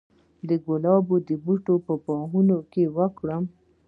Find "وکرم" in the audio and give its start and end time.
2.95-3.43